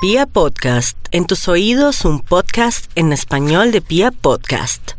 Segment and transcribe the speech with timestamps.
[0.00, 4.92] Pia Podcast, en tus oídos un podcast en español de Pia Podcast.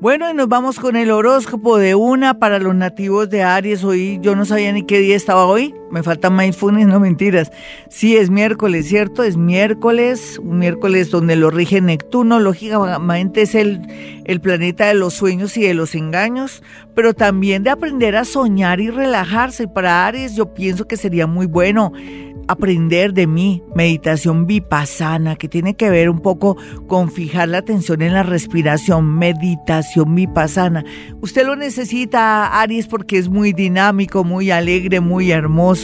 [0.00, 3.84] Bueno, y nos vamos con el horóscopo de una para los nativos de Aries.
[3.84, 5.76] Hoy yo no sabía ni qué día estaba hoy.
[5.90, 7.50] Me falta mindfulness, no mentiras.
[7.88, 9.22] Sí, es miércoles, ¿cierto?
[9.22, 12.40] Es miércoles, un miércoles donde lo rige Neptuno.
[12.40, 13.80] Lógicamente es el,
[14.24, 16.62] el planeta de los sueños y de los engaños,
[16.94, 19.68] pero también de aprender a soñar y relajarse.
[19.68, 21.92] Para Aries yo pienso que sería muy bueno
[22.48, 28.02] aprender de mí, meditación vipassana, que tiene que ver un poco con fijar la atención
[28.02, 30.84] en la respiración, meditación vipassana.
[31.20, 35.75] Usted lo necesita, Aries, porque es muy dinámico, muy alegre, muy hermoso,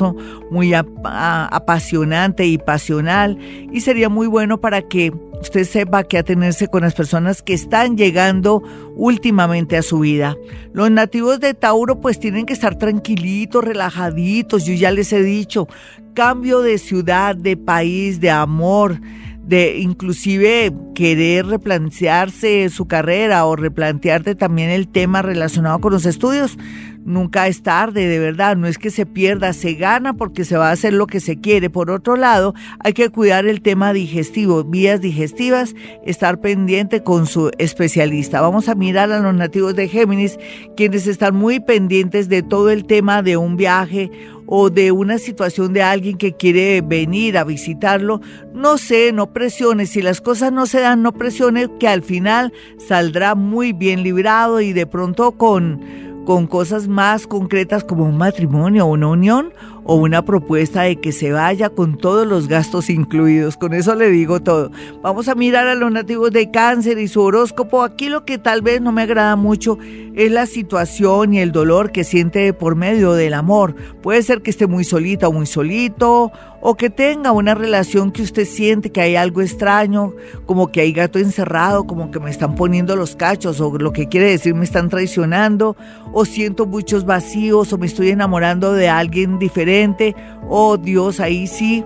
[0.50, 3.38] muy apasionante y pasional,
[3.72, 7.96] y sería muy bueno para que usted sepa que atenerse con las personas que están
[7.96, 8.62] llegando
[8.94, 10.36] últimamente a su vida.
[10.72, 15.66] Los nativos de Tauro pues tienen que estar tranquilitos, relajaditos, yo ya les he dicho,
[16.14, 19.00] cambio de ciudad, de país, de amor,
[19.44, 26.56] de inclusive querer replantearse su carrera o replantearte también el tema relacionado con los estudios.
[27.04, 30.68] Nunca es tarde, de verdad, no es que se pierda, se gana porque se va
[30.68, 31.68] a hacer lo que se quiere.
[31.68, 35.74] Por otro lado, hay que cuidar el tema digestivo, vías digestivas,
[36.06, 38.40] estar pendiente con su especialista.
[38.40, 40.38] Vamos a mirar a los nativos de Géminis,
[40.76, 44.10] quienes están muy pendientes de todo el tema de un viaje
[44.46, 48.20] o de una situación de alguien que quiere venir a visitarlo,
[48.54, 52.52] no sé, no presione, si las cosas no se dan, no presione que al final
[52.78, 58.86] saldrá muy bien librado y de pronto con con cosas más concretas como un matrimonio,
[58.86, 59.52] una unión
[59.84, 63.56] o una propuesta de que se vaya con todos los gastos incluidos.
[63.56, 64.70] Con eso le digo todo.
[65.02, 67.82] Vamos a mirar a los nativos de cáncer y su horóscopo.
[67.82, 69.78] Aquí lo que tal vez no me agrada mucho
[70.14, 73.74] es la situación y el dolor que siente por medio del amor.
[74.02, 76.30] Puede ser que esté muy solita o muy solito
[76.64, 80.14] o que tenga una relación que usted siente que hay algo extraño,
[80.46, 84.08] como que hay gato encerrado, como que me están poniendo los cachos o lo que
[84.08, 85.76] quiere decir me están traicionando
[86.12, 90.14] o siento muchos vacíos o me estoy enamorando de alguien diferente
[90.48, 91.84] oh Dios, ahí sí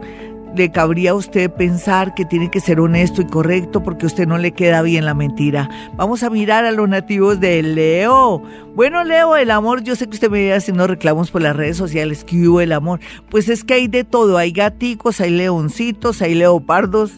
[0.56, 4.26] le cabría a usted pensar que tiene que ser honesto y correcto porque a usted
[4.26, 5.68] no le queda bien la mentira.
[5.96, 8.42] Vamos a mirar a los nativos de Leo.
[8.74, 11.76] Bueno, Leo, el amor, yo sé que usted me viene haciendo reclamos por las redes
[11.76, 13.00] sociales, que hubo el amor.
[13.28, 17.12] Pues es que hay de todo, hay gaticos, hay leoncitos, hay leopardos.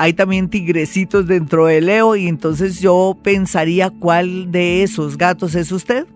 [0.00, 5.72] Hay también tigrecitos dentro de Leo y entonces yo pensaría cuál de esos gatos es
[5.72, 6.06] usted.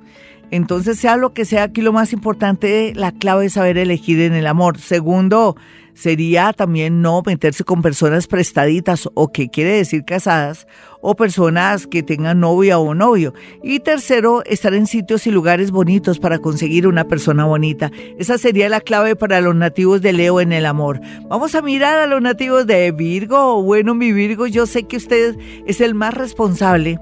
[0.52, 4.34] Entonces, sea lo que sea, aquí lo más importante, la clave es saber elegir en
[4.34, 4.78] el amor.
[4.78, 5.56] Segundo,
[5.94, 10.66] sería también no meterse con personas prestaditas o que quiere decir casadas
[11.00, 13.32] o personas que tengan novia o novio.
[13.62, 17.90] Y tercero, estar en sitios y lugares bonitos para conseguir una persona bonita.
[18.18, 21.00] Esa sería la clave para los nativos de Leo en el amor.
[21.30, 23.62] Vamos a mirar a los nativos de Virgo.
[23.62, 25.34] Bueno, mi Virgo, yo sé que usted
[25.66, 26.98] es el más responsable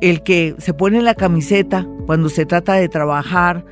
[0.00, 3.64] el que se pone la camiseta cuando se trata de trabajar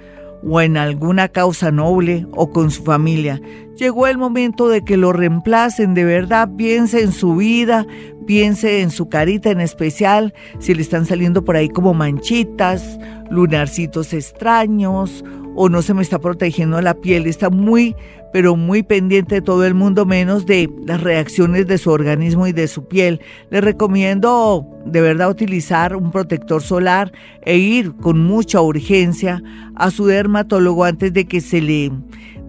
[0.43, 3.41] o en alguna causa noble o con su familia.
[3.77, 7.87] Llegó el momento de que lo reemplacen de verdad, piense en su vida,
[8.27, 12.99] piense en su carita en especial, si le están saliendo por ahí como manchitas,
[13.31, 15.25] lunarcitos extraños
[15.61, 17.97] o no se me está protegiendo la piel, está muy
[18.33, 22.53] pero muy pendiente de todo el mundo, menos de las reacciones de su organismo y
[22.53, 23.21] de su piel.
[23.51, 27.11] Le recomiendo de verdad utilizar un protector solar
[27.43, 29.43] e ir con mucha urgencia
[29.75, 31.91] a su dermatólogo antes de que se le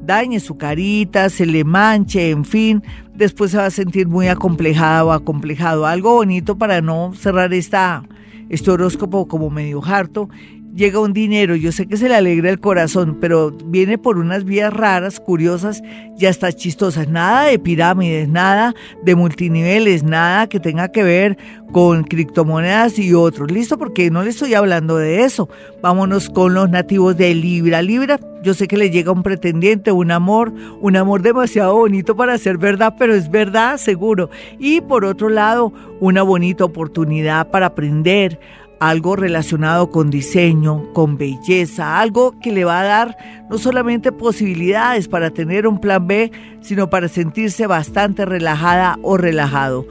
[0.05, 2.83] dañe su carita, se le manche, en fin,
[3.15, 5.87] después se va a sentir muy acomplejada o acomplejado.
[5.87, 8.03] Algo bonito para no cerrar esta,
[8.49, 10.29] este horóscopo como medio harto
[10.73, 14.43] llega un dinero, yo sé que se le alegra el corazón, pero viene por unas
[14.45, 15.81] vías raras, curiosas
[16.17, 17.07] y hasta chistosas.
[17.07, 21.37] Nada de pirámides, nada de multiniveles, nada que tenga que ver
[21.71, 23.51] con criptomonedas y otros.
[23.51, 23.77] ¿Listo?
[23.77, 25.49] Porque no le estoy hablando de eso.
[25.81, 27.81] Vámonos con los nativos de Libra.
[27.81, 32.37] Libra, yo sé que le llega un pretendiente, un amor, un amor demasiado bonito para
[32.37, 34.29] ser verdad, pero es verdad, seguro.
[34.59, 38.39] Y por otro lado, una bonita oportunidad para aprender
[38.79, 43.17] algo relacionado con diseño, con belleza, algo que le va a dar
[43.49, 46.31] no solamente posibilidades para tener un plan B,
[46.61, 49.85] sino para sentirse bastante relajada o relajado.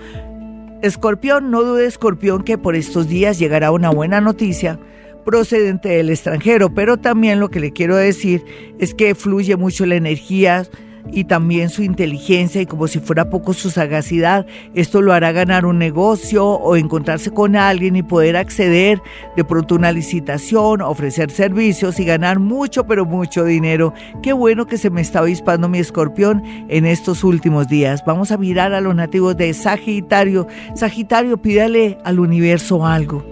[0.82, 4.78] Escorpión, no dude Escorpión que por estos días llegará una buena noticia
[5.24, 8.42] procedente del extranjero, pero también lo que le quiero decir
[8.78, 10.66] es que fluye mucho la energía
[11.12, 14.46] y también su inteligencia y como si fuera poco su sagacidad.
[14.74, 19.00] Esto lo hará ganar un negocio o encontrarse con alguien y poder acceder
[19.36, 23.92] de pronto a una licitación, ofrecer servicios y ganar mucho, pero mucho dinero.
[24.22, 28.02] Qué bueno que se me está avispando mi escorpión en estos últimos días.
[28.06, 30.46] Vamos a mirar a los nativos de Sagitario.
[30.74, 33.24] Sagitario, pídale al universo algo,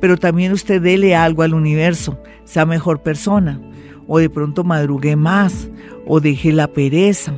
[0.00, 3.60] pero también usted dele algo al universo, sea mejor persona,
[4.12, 5.70] o de pronto madrugue más,
[6.04, 7.32] o deje la pereza,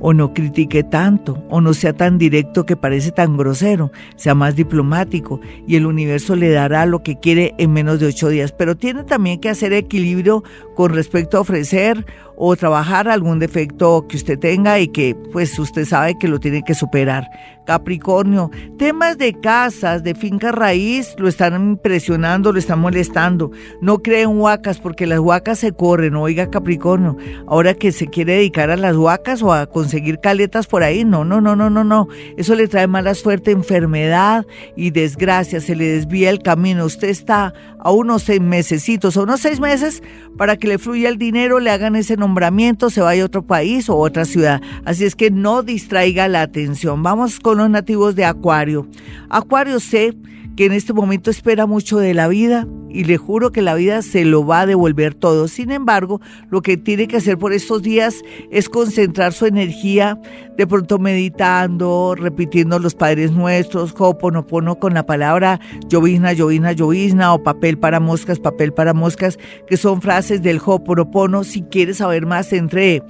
[0.00, 4.56] o no critique tanto, o no sea tan directo que parece tan grosero, sea más
[4.56, 8.50] diplomático y el universo le dará lo que quiere en menos de ocho días.
[8.50, 10.42] Pero tiene también que hacer equilibrio
[10.76, 12.04] con respecto a ofrecer
[12.36, 16.62] o trabajar algún defecto que usted tenga y que pues usted sabe que lo tiene
[16.62, 17.28] que superar.
[17.64, 23.50] Capricornio, temas de casas, de finca raíz, lo están impresionando, lo están molestando.
[23.80, 27.16] No creen huacas porque las huacas se corren, oiga Capricornio,
[27.48, 31.24] ahora que se quiere dedicar a las huacas o a conseguir caletas por ahí, no,
[31.24, 32.06] no, no, no, no, no.
[32.36, 34.46] Eso le trae mala suerte, enfermedad
[34.76, 36.84] y desgracia, se le desvía el camino.
[36.84, 40.04] Usted está a unos seis mesecitos, a unos seis meses
[40.36, 43.88] para que le fluya el dinero, le hagan ese nombramiento, se vaya a otro país
[43.88, 44.60] o otra ciudad.
[44.84, 47.02] Así es que no distraiga la atención.
[47.02, 48.86] Vamos con los nativos de Acuario.
[49.28, 50.14] Acuario sé
[50.56, 54.00] que en este momento espera mucho de la vida y le juro que la vida
[54.00, 55.48] se lo va a devolver todo.
[55.48, 56.20] Sin embargo,
[56.50, 60.18] lo que tiene que hacer por estos días es concentrar su energía,
[60.56, 67.42] de pronto meditando, repitiendo los Padres Nuestros, Hoponopono con la palabra llovizna, llovizna, llovizna o
[67.42, 71.44] papel para moscas, papel para moscas, que son frases del Hoponopono.
[71.44, 73.02] Si quieres saber más, entre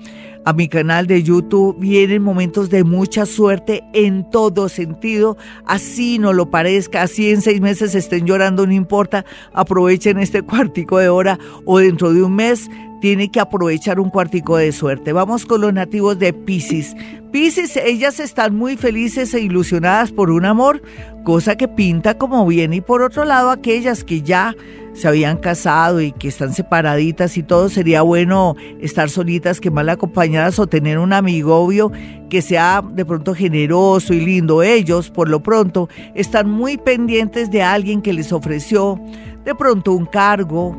[0.47, 1.77] a mi canal de YouTube.
[1.79, 5.37] Vienen momentos de mucha suerte en todo sentido.
[5.67, 9.27] Así no lo parezca, así en seis meses estén llorando, no importa.
[9.53, 12.71] Aprovechen este cuartico de hora o dentro de un mes
[13.01, 15.13] tiene que aprovechar un cuartico de suerte.
[15.13, 16.97] Vamos con los nativos de Pisces.
[17.31, 20.83] Pisces, ellas están muy felices e ilusionadas por un amor,
[21.25, 22.73] cosa que pinta como bien.
[22.73, 24.55] Y por otro lado, aquellas que ya
[24.95, 29.91] se habían casado y que están separaditas y todo, sería bueno estar solitas que mal
[29.91, 31.93] acompañadas o tener un amigo obvio
[32.31, 34.63] que sea de pronto generoso y lindo.
[34.63, 38.99] Ellos, por lo pronto, están muy pendientes de alguien que les ofreció
[39.45, 40.75] de pronto un cargo,